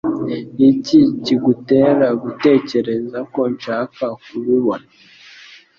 [0.57, 4.85] Niki kigutera gutekereza ko nshaka kubibona?